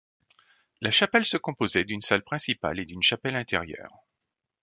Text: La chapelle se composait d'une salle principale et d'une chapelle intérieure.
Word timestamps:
La 0.81 0.89
chapelle 0.89 1.25
se 1.27 1.37
composait 1.37 1.83
d'une 1.85 2.01
salle 2.01 2.23
principale 2.23 2.79
et 2.79 2.85
d'une 2.85 3.03
chapelle 3.03 3.35
intérieure. 3.35 3.99